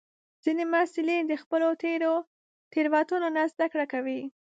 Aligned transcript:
ځینې 0.43 0.63
محصلین 0.73 1.23
د 1.27 1.33
خپلو 1.41 1.69
تېرو 1.83 2.13
تېروتنو 2.71 3.27
نه 3.35 3.43
زده 3.53 3.65
کړه 3.71 3.85
کوي. 3.93 4.21